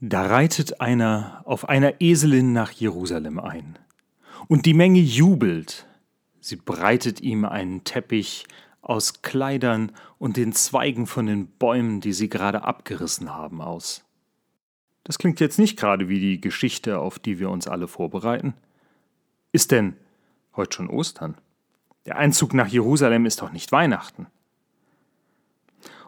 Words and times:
Da 0.00 0.26
reitet 0.26 0.80
einer 0.80 1.40
auf 1.46 1.68
einer 1.68 2.00
Eselin 2.00 2.52
nach 2.52 2.70
Jerusalem 2.70 3.40
ein. 3.40 3.78
Und 4.46 4.66
die 4.66 4.74
Menge 4.74 5.00
jubelt. 5.00 5.86
Sie 6.40 6.56
breitet 6.56 7.20
ihm 7.20 7.44
einen 7.46 7.82
Teppich 7.84 8.46
aus 8.82 9.22
Kleidern 9.22 9.92
und 10.18 10.36
den 10.36 10.52
Zweigen 10.52 11.06
von 11.06 11.26
den 11.26 11.46
Bäumen, 11.46 12.00
die 12.00 12.12
sie 12.12 12.28
gerade 12.28 12.62
abgerissen 12.62 13.34
haben, 13.34 13.60
aus. 13.60 14.04
Das 15.02 15.18
klingt 15.18 15.40
jetzt 15.40 15.58
nicht 15.58 15.78
gerade 15.78 16.08
wie 16.08 16.20
die 16.20 16.40
Geschichte, 16.40 16.98
auf 16.98 17.18
die 17.18 17.38
wir 17.38 17.48
uns 17.48 17.66
alle 17.66 17.88
vorbereiten. 17.88 18.54
Ist 19.50 19.70
denn 19.70 19.96
heute 20.54 20.76
schon 20.76 20.90
Ostern? 20.90 21.36
Der 22.04 22.16
Einzug 22.16 22.54
nach 22.54 22.68
Jerusalem 22.68 23.24
ist 23.24 23.40
doch 23.40 23.50
nicht 23.50 23.72
Weihnachten. 23.72 24.26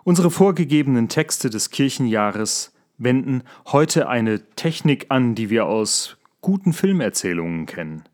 Unsere 0.04 0.30
vorgegebenen 0.30 1.08
Texte 1.08 1.48
des 1.48 1.70
Kirchenjahres 1.70 2.72
wenden 2.98 3.42
heute 3.68 4.08
eine 4.08 4.40
Technik 4.56 5.06
an, 5.08 5.34
die 5.34 5.50
wir 5.50 5.66
aus 5.66 6.18
guten 6.40 6.72
Filmerzählungen 6.72 7.66
kennen. 7.66 8.04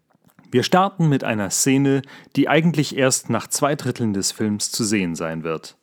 Wir 0.50 0.62
starten 0.62 1.08
mit 1.08 1.24
einer 1.24 1.50
Szene, 1.50 2.02
die 2.36 2.48
eigentlich 2.48 2.96
erst 2.96 3.28
nach 3.28 3.48
zwei 3.48 3.74
Dritteln 3.74 4.12
des 4.12 4.30
Films 4.30 4.70
zu 4.70 4.84
sehen 4.84 5.16
sein 5.16 5.42
wird. 5.42 5.76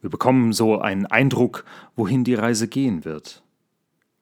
Wir 0.00 0.10
bekommen 0.10 0.52
so 0.52 0.78
einen 0.78 1.06
Eindruck, 1.06 1.64
wohin 1.96 2.22
die 2.22 2.36
Reise 2.36 2.68
gehen 2.68 3.04
wird. 3.04 3.42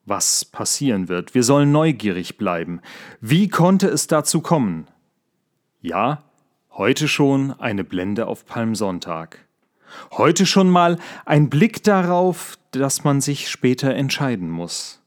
Was 0.05 0.43
passieren 0.43 1.07
wird. 1.07 1.35
Wir 1.35 1.43
sollen 1.43 1.71
neugierig 1.71 2.37
bleiben. 2.37 2.81
Wie 3.21 3.47
konnte 3.47 3.87
es 3.87 4.07
dazu 4.07 4.41
kommen? 4.41 4.87
Ja, 5.81 6.23
heute 6.71 7.07
schon 7.07 7.51
eine 7.59 7.83
Blende 7.83 8.25
auf 8.25 8.45
Palmsonntag. 8.45 9.46
Heute 10.11 10.45
schon 10.45 10.69
mal 10.69 10.97
ein 11.25 11.49
Blick 11.49 11.83
darauf, 11.83 12.57
dass 12.71 13.03
man 13.03 13.21
sich 13.21 13.49
später 13.49 13.93
entscheiden 13.93 14.49
muss. 14.49 15.01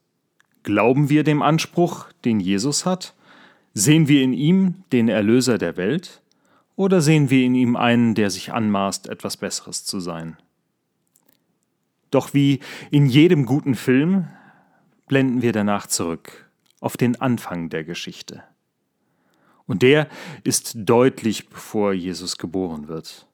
Glauben 0.62 1.08
wir 1.08 1.24
dem 1.24 1.42
Anspruch, 1.42 2.06
den 2.24 2.40
Jesus 2.40 2.84
hat? 2.84 3.14
Sehen 3.72 4.08
wir 4.08 4.22
in 4.22 4.32
ihm 4.32 4.82
den 4.92 5.08
Erlöser 5.08 5.58
der 5.58 5.76
Welt? 5.76 6.22
Oder 6.76 7.00
sehen 7.00 7.30
wir 7.30 7.44
in 7.44 7.54
ihm 7.54 7.76
einen, 7.76 8.14
der 8.14 8.30
sich 8.30 8.52
anmaßt, 8.52 9.08
etwas 9.08 9.36
Besseres 9.36 9.84
zu 9.84 10.00
sein? 10.00 10.36
Doch 12.10 12.34
wie 12.34 12.60
in 12.90 13.06
jedem 13.06 13.46
guten 13.46 13.74
Film 13.74 14.28
blenden 15.06 15.42
wir 15.42 15.52
danach 15.52 15.86
zurück 15.86 16.50
auf 16.80 16.96
den 16.96 17.20
Anfang 17.20 17.68
der 17.68 17.84
Geschichte. 17.84 18.42
Und 19.66 19.82
der 19.82 20.08
ist 20.42 20.72
deutlich, 20.76 21.48
bevor 21.48 21.92
Jesus 21.92 22.38
geboren 22.38 22.88
wird. 22.88 23.26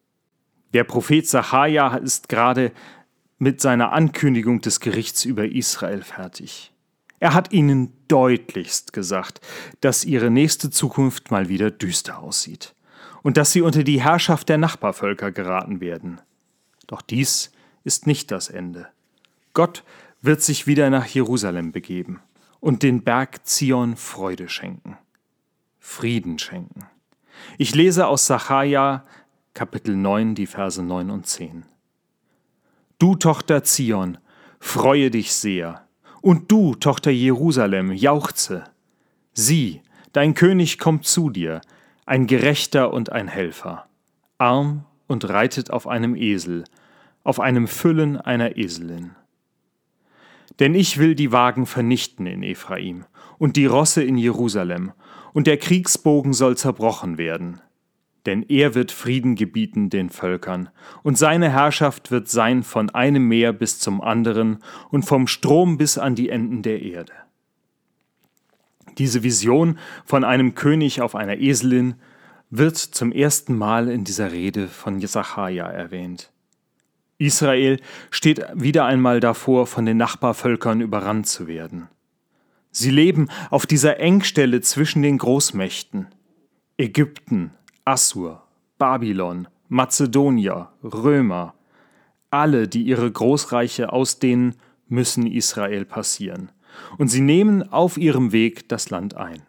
Der 0.73 0.85
Prophet 0.85 1.27
Sacharja 1.27 1.97
ist 1.97 2.29
gerade 2.29 2.73
mit 3.39 3.61
seiner 3.61 3.93
Ankündigung 3.93 4.61
des 4.61 4.81
Gerichts 4.81 5.25
über 5.25 5.45
Israel 5.47 6.03
fertig. 6.03 6.73
Er 7.19 7.35
hat 7.35 7.53
ihnen 7.53 7.93
deutlichst 8.09 8.93
gesagt, 8.93 9.41
dass 9.81 10.05
ihre 10.05 10.31
nächste 10.31 10.71
Zukunft 10.71 11.31
mal 11.31 11.49
wieder 11.49 11.71
düster 11.71 12.19
aussieht 12.19 12.75
und 13.23 13.37
dass 13.37 13.53
sie 13.53 13.63
unter 13.63 13.85
die 13.85 14.03
Herrschaft 14.03 14.49
der 14.49 14.59
Nachbarvölker 14.59 15.33
geraten 15.33 15.81
werden. 15.81 16.21
Doch 16.87 17.03
dies 17.03 17.53
ist 17.85 18.07
nicht 18.07 18.31
das 18.31 18.49
Ende. 18.49 18.89
Gott 19.55 19.83
wird 20.21 20.43
sich 20.43 20.67
wieder 20.67 20.91
nach 20.91 21.07
Jerusalem 21.07 21.73
begeben 21.73 22.21
und 22.61 22.83
den 22.83 23.03
Berg 23.03 23.47
Zion 23.47 23.97
Freude 23.97 24.49
schenken, 24.49 24.99
Frieden 25.79 26.39
schenken. 26.39 26.87
Ich 27.59 27.75
lese 27.75 28.07
aus 28.07 28.27
Sacharja 28.27 29.05
Kapitel 29.57 29.97
9, 29.97 30.35
die 30.35 30.47
Verse 30.47 30.83
9 30.83 31.09
und 31.09 31.27
10. 31.27 31.65
Du 32.99 33.15
Tochter 33.15 33.65
Zion, 33.65 34.19
freue 34.61 35.11
dich 35.11 35.33
sehr, 35.33 35.87
und 36.21 36.53
du, 36.53 36.75
Tochter 36.75 37.11
Jerusalem, 37.11 37.91
jauchze. 37.91 38.65
Sieh, 39.33 39.81
dein 40.13 40.35
König 40.35 40.79
kommt 40.79 41.07
zu 41.07 41.31
dir, 41.31 41.63
ein 42.05 42.27
Gerechter 42.27 42.93
und 42.93 43.13
ein 43.13 43.29
Helfer, 43.29 43.89
arm 44.37 44.85
und 45.07 45.27
reitet 45.27 45.71
auf 45.71 45.87
einem 45.87 46.17
Esel, 46.17 46.65
auf 47.25 47.41
einem 47.41 47.67
Füllen 47.67 48.19
einer 48.21 48.59
Eselin. 48.59 49.13
Denn 50.59 50.75
ich 50.75 50.99
will 50.99 51.15
die 51.15 51.33
Wagen 51.33 51.65
vernichten 51.65 52.27
in 52.27 52.43
Ephraim 52.43 53.07
und 53.39 53.57
die 53.57 53.65
Rosse 53.65 54.03
in 54.03 54.19
Jerusalem, 54.19 54.93
und 55.33 55.47
der 55.47 55.57
Kriegsbogen 55.57 56.35
soll 56.35 56.59
zerbrochen 56.59 57.17
werden 57.17 57.63
denn 58.27 58.43
er 58.49 58.75
wird 58.75 58.93
Frieden 58.93 59.35
gebieten 59.35 59.89
den 59.91 60.11
Völkern, 60.11 60.69
und 61.03 61.17
seine 61.17 61.51
Herrschaft 61.51 62.11
wird 62.11 62.29
sein 62.29 62.63
von 62.63 62.91
einem 62.91 63.27
Meer 63.29 63.53
bis 63.53 63.79
zum 63.79 64.01
anderen 64.01 64.59
und 64.91 65.05
vom 65.05 65.27
Strom 65.27 65.79
bis 65.79 65.97
an 65.99 66.15
die 66.15 66.29
Enden 66.29 66.63
der 66.63 66.83
Erde. 66.83 67.13
Diese 68.99 69.23
Vision 69.23 69.79
von 70.05 70.25
einem 70.25 70.55
König 70.55 71.01
auf 71.01 71.15
einer 71.15 71.39
Eselin 71.39 71.95
wird 72.51 72.77
zum 72.77 73.13
ersten 73.13 73.57
Mal 73.57 73.89
in 73.89 74.05
dieser 74.05 74.33
Rede 74.33 74.69
von 74.69 74.99
Jesachaja 74.99 75.67
erwähnt. 75.67 76.33
Israel 77.19 77.81
steht 78.11 78.45
wieder 78.55 78.85
einmal 78.85 79.21
davor, 79.21 79.67
von 79.67 79.87
den 79.87 79.97
Nachbarvölkern 79.97 80.81
überrannt 80.81 81.27
zu 81.27 81.47
werden. 81.47 81.89
Sie 82.71 82.91
leben 82.91 83.29
auf 83.51 83.65
dieser 83.67 84.01
Engstelle 84.01 84.61
zwischen 84.61 85.03
den 85.03 85.17
Großmächten. 85.17 86.09
Ägypten, 86.77 87.53
Assur, 87.87 88.43
Babylon, 88.79 89.47
Mazedonier, 89.69 90.71
Römer, 90.83 91.55
alle, 92.31 92.67
die 92.67 92.83
ihre 92.83 93.11
Großreiche 93.11 93.93
ausdehnen, 93.93 94.57
müssen 94.89 95.25
Israel 95.25 95.85
passieren. 95.85 96.51
Und 96.99 97.09
sie 97.09 97.21
nehmen 97.21 97.73
auf 97.73 97.97
ihrem 97.97 98.33
Weg 98.33 98.69
das 98.69 98.91
Land 98.91 99.17
ein. 99.17 99.43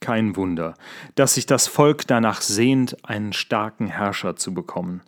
Kein 0.00 0.34
Wunder, 0.34 0.74
dass 1.14 1.34
sich 1.34 1.46
das 1.46 1.68
Volk 1.68 2.04
danach 2.08 2.40
sehnt, 2.40 3.04
einen 3.04 3.32
starken 3.32 3.86
Herrscher 3.86 4.34
zu 4.34 4.52
bekommen. 4.52 5.02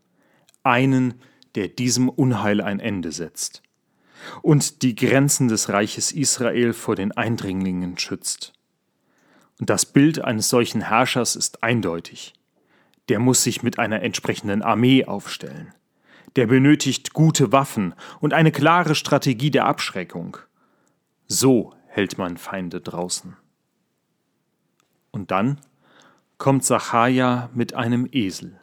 Einen, 0.62 1.14
der 1.56 1.66
diesem 1.66 2.08
Unheil 2.08 2.60
ein 2.60 2.78
Ende 2.78 3.10
setzt. 3.10 3.62
Und 4.42 4.82
die 4.82 4.94
Grenzen 4.94 5.48
des 5.48 5.68
Reiches 5.70 6.12
Israel 6.12 6.72
vor 6.72 6.94
den 6.94 7.10
Eindringlingen 7.10 7.98
schützt. 7.98 8.52
Und 9.60 9.68
das 9.68 9.84
Bild 9.84 10.24
eines 10.24 10.48
solchen 10.48 10.80
Herrschers 10.80 11.36
ist 11.36 11.62
eindeutig. 11.62 12.32
Der 13.10 13.18
muss 13.18 13.42
sich 13.42 13.62
mit 13.62 13.78
einer 13.78 14.02
entsprechenden 14.02 14.62
Armee 14.62 15.04
aufstellen. 15.04 15.74
Der 16.36 16.46
benötigt 16.46 17.12
gute 17.12 17.52
Waffen 17.52 17.94
und 18.20 18.32
eine 18.32 18.52
klare 18.52 18.94
Strategie 18.94 19.50
der 19.50 19.66
Abschreckung. 19.66 20.38
So 21.26 21.74
hält 21.88 22.16
man 22.16 22.38
Feinde 22.38 22.80
draußen. 22.80 23.36
Und 25.10 25.30
dann 25.30 25.60
kommt 26.38 26.64
Sacharja 26.64 27.50
mit 27.52 27.74
einem 27.74 28.08
Esel. 28.10 28.58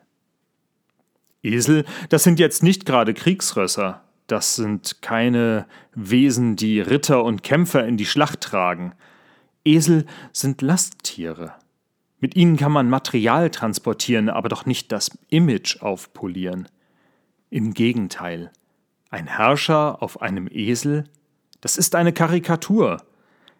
Esel, 1.43 1.85
das 2.09 2.23
sind 2.23 2.39
jetzt 2.39 2.63
nicht 2.63 2.85
gerade 2.85 3.13
Kriegsrösser, 3.13 4.01
das 4.25 4.55
sind 4.55 5.01
keine 5.03 5.67
Wesen, 5.93 6.55
die 6.55 6.81
Ritter 6.81 7.23
und 7.23 7.43
Kämpfer 7.43 7.85
in 7.85 7.97
die 7.97 8.05
Schlacht 8.05 8.41
tragen, 8.41 8.93
Esel 9.67 10.05
sind 10.31 10.61
Lasttiere. 10.61 11.53
Mit 12.19 12.35
ihnen 12.35 12.57
kann 12.57 12.72
man 12.72 12.89
Material 12.89 13.51
transportieren, 13.51 14.29
aber 14.29 14.50
doch 14.50 14.66
nicht 14.66 14.91
das 14.91 15.17
Image 15.29 15.81
aufpolieren. 15.81 16.67
Im 17.50 17.73
Gegenteil, 17.73 18.51
ein 19.09 19.27
Herrscher 19.27 20.01
auf 20.01 20.22
einem 20.22 20.47
Esel, 20.50 21.03
das 21.61 21.77
ist 21.77 21.95
eine 21.95 22.13
Karikatur. 22.13 23.03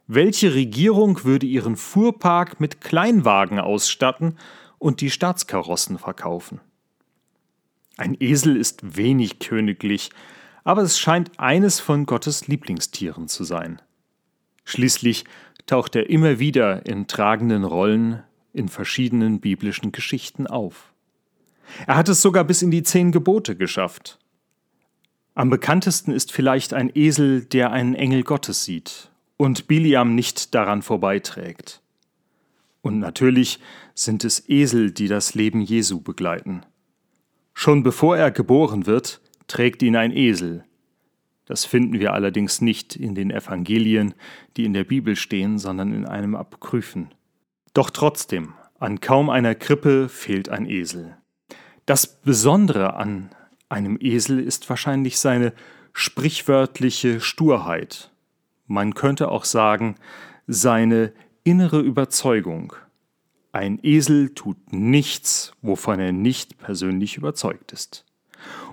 Welche 0.08 0.54
Regierung 0.54 1.24
würde 1.24 1.46
ihren 1.46 1.76
Fuhrpark 1.76 2.60
mit 2.60 2.82
Kleinwagen 2.82 3.60
ausstatten 3.60 4.38
und 4.80 5.02
die 5.02 5.12
Staatskarossen 5.12 6.00
verkaufen? 6.00 6.62
Ein 7.98 8.16
Esel 8.20 8.56
ist 8.56 8.96
wenig 8.96 9.40
königlich, 9.40 10.12
aber 10.64 10.84
es 10.84 11.00
scheint 11.00 11.40
eines 11.40 11.80
von 11.80 12.06
Gottes 12.06 12.48
Lieblingstieren 12.48 13.28
zu 13.28 13.44
sein. 13.44 13.82
Schließlich 14.66 15.26
taucht 15.68 15.96
er 15.96 16.10
immer 16.10 16.40
wieder 16.40 16.86
in 16.86 17.08
tragenden 17.08 17.64
Rollen 17.64 18.24
in 18.54 18.70
verschiedenen 18.70 19.40
biblischen 19.40 19.92
Geschichten 19.92 20.48
auf. 20.48 20.94
Er 21.86 21.96
hat 21.96 22.10
es 22.10 22.22
sogar 22.22 22.44
bis 22.44 22.62
in 22.62 22.72
die 22.72 22.84
zehn 22.84 23.12
Gebote 23.12 23.56
geschafft. 23.56 24.18
Am 25.36 25.52
bekanntesten 25.52 26.12
ist 26.12 26.32
vielleicht 26.32 26.74
ein 26.74 26.90
Esel, 26.96 27.46
der 27.46 27.72
einen 27.72 27.94
Engel 27.94 28.24
Gottes 28.24 28.64
sieht 28.64 29.12
und 29.36 29.68
Biliam 29.68 30.16
nicht 30.16 30.56
daran 30.56 30.82
vorbeiträgt. 30.82 31.84
Und 32.82 33.00
natürlich 33.00 33.60
sind 33.94 34.24
es 34.24 34.50
Esel, 34.50 34.92
die 34.92 35.08
das 35.08 35.36
Leben 35.36 35.62
Jesu 35.62 36.00
begleiten. 36.02 36.66
Schon 37.54 37.84
bevor 37.84 38.18
er 38.18 38.32
geboren 38.32 38.86
wird, 38.86 39.22
trägt 39.48 39.84
ihn 39.84 39.96
ein 39.96 40.12
Esel, 40.12 40.64
das 41.48 41.66
finden 41.66 42.00
wir 42.00 42.14
allerdings 42.14 42.62
nicht 42.62 42.96
in 42.96 43.16
den 43.16 43.32
Evangelien, 43.32 44.14
die 44.58 44.66
in 44.66 44.74
der 44.74 44.84
Bibel 44.84 45.16
stehen, 45.16 45.58
sondern 45.58 45.94
in 45.94 46.06
einem 46.06 46.36
Apokryphen. 46.36 47.14
Doch 47.74 47.90
trotzdem, 47.90 48.54
an 48.80 49.00
kaum 49.00 49.30
einer 49.30 49.56
Krippe 49.56 50.10
fehlt 50.10 50.50
ein 50.50 50.66
Esel. 50.66 51.18
Das 51.86 52.22
Besondere 52.22 52.96
an 52.96 53.30
einem 53.70 53.98
Esel 54.00 54.40
ist 54.40 54.70
wahrscheinlich 54.70 55.20
seine 55.20 55.54
sprichwörtliche 55.94 57.22
Sturheit. 57.22 58.12
Man 58.66 58.94
könnte 58.94 59.30
auch 59.32 59.46
sagen, 59.46 59.96
seine 60.48 61.14
innere 61.46 61.80
Überzeugung. 61.80 62.74
Ein 63.54 63.80
Esel 63.82 64.34
tut 64.34 64.74
nichts, 64.74 65.54
wovon 65.62 66.00
er 66.00 66.12
nicht 66.12 66.58
persönlich 66.58 67.16
überzeugt 67.16 67.72
ist. 67.72 68.07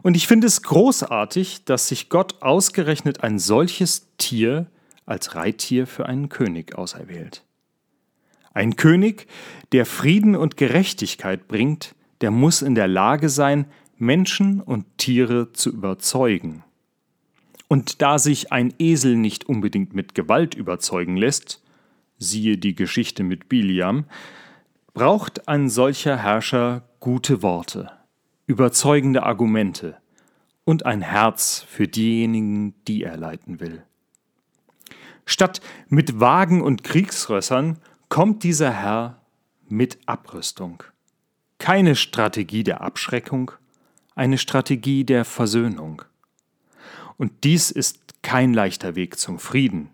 Und 0.03 0.17
ich 0.17 0.27
finde 0.27 0.47
es 0.47 0.63
großartig, 0.63 1.65
dass 1.65 1.89
sich 1.89 2.09
Gott 2.09 2.43
ausgerechnet 2.43 3.23
ein 3.23 3.39
solches 3.39 4.09
Tier 4.19 4.67
als 5.07 5.35
Reittier 5.35 5.87
für 5.87 6.07
einen 6.07 6.29
König 6.29 6.77
auserwählt. 6.77 7.45
Ein 8.53 8.77
König, 8.77 9.27
der 9.73 9.85
Frieden 9.85 10.37
und 10.37 10.57
Gerechtigkeit 10.57 11.49
bringt, 11.49 11.95
der 12.21 12.31
muss 12.31 12.63
in 12.63 12.75
der 12.75 12.89
Lage 12.89 13.29
sein, 13.29 13.67
Menschen 13.99 14.61
und 14.61 14.87
Tiere 14.99 15.53
zu 15.53 15.71
überzeugen. 15.71 16.63
Und 17.69 18.03
da 18.03 18.19
sich 18.19 18.53
ein 18.53 18.73
Esel 18.79 19.17
nicht 19.17 19.49
unbedingt 19.49 19.95
mit 19.95 20.15
Gewalt 20.15 20.55
überzeugen 20.55 21.17
lässt, 21.17 21.63
siehe 22.19 22.59
die 22.59 22.75
Geschichte 22.75 23.25
mit 23.25 23.49
Biliam, 23.49 24.05
braucht 24.93 25.49
ein 25.49 25.69
solcher 25.69 26.17
Herrscher 26.17 26.89
gute 27.01 27.43
Worte, 27.43 27.91
überzeugende 28.47 29.23
Argumente 29.23 29.97
und 30.65 30.87
ein 30.87 31.01
Herz 31.03 31.65
für 31.69 31.89
diejenigen, 31.89 32.75
die 32.87 33.03
er 33.03 33.17
leiten 33.17 33.61
will. 33.61 33.83
Statt 35.27 35.61
mit 35.89 36.21
Wagen 36.21 36.63
und 36.63 36.85
Kriegsrössern 36.85 37.79
kommt 38.09 38.43
dieser 38.43 38.73
Herr 38.73 39.23
mit 39.69 39.99
Abrüstung. 40.07 40.83
Keine 41.59 41.97
Strategie 41.97 42.63
der 42.63 42.83
Abschreckung, 42.83 43.53
eine 44.15 44.39
Strategie 44.39 45.05
der 45.05 45.25
Versöhnung. 45.25 46.03
Und 47.17 47.45
dies 47.45 47.71
ist 47.71 48.23
kein 48.23 48.53
leichter 48.53 48.97
Weg 48.97 49.19
zum 49.19 49.39
Frieden. 49.39 49.89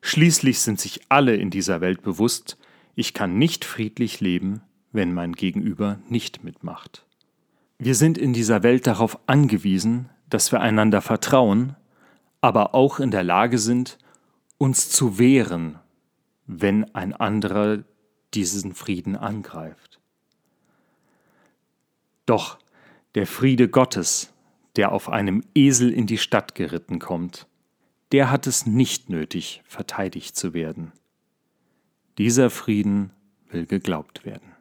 Schließlich 0.00 0.60
sind 0.60 0.80
sich 0.80 1.00
alle 1.08 1.36
in 1.36 1.50
dieser 1.50 1.80
Welt 1.80 2.02
bewusst, 2.02 2.58
ich 2.96 3.14
kann 3.14 3.38
nicht 3.38 3.64
friedlich 3.64 4.20
leben, 4.20 4.60
wenn 4.92 5.12
mein 5.12 5.32
Gegenüber 5.32 5.98
nicht 6.08 6.44
mitmacht. 6.44 7.04
Wir 7.78 7.94
sind 7.94 8.18
in 8.18 8.32
dieser 8.32 8.62
Welt 8.62 8.86
darauf 8.86 9.18
angewiesen, 9.26 10.08
dass 10.30 10.52
wir 10.52 10.60
einander 10.60 11.00
vertrauen, 11.00 11.76
aber 12.40 12.74
auch 12.74 13.00
in 13.00 13.10
der 13.10 13.24
Lage 13.24 13.58
sind, 13.58 13.98
uns 14.58 14.90
zu 14.90 15.18
wehren, 15.18 15.78
wenn 16.46 16.94
ein 16.94 17.12
anderer 17.12 17.84
diesen 18.34 18.74
Frieden 18.74 19.16
angreift. 19.16 20.00
Doch 22.26 22.58
der 23.14 23.26
Friede 23.26 23.68
Gottes, 23.68 24.32
der 24.76 24.92
auf 24.92 25.08
einem 25.08 25.42
Esel 25.54 25.92
in 25.92 26.06
die 26.06 26.18
Stadt 26.18 26.54
geritten 26.54 26.98
kommt, 26.98 27.46
der 28.12 28.30
hat 28.30 28.46
es 28.46 28.66
nicht 28.66 29.08
nötig, 29.08 29.62
verteidigt 29.66 30.36
zu 30.36 30.54
werden. 30.54 30.92
Dieser 32.18 32.50
Frieden 32.50 33.10
will 33.50 33.66
geglaubt 33.66 34.24
werden. 34.24 34.53